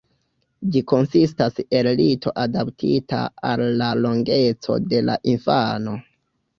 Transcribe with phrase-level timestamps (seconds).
[0.75, 6.01] Ĝi konsistas el lito adaptita al la longeco de la infano.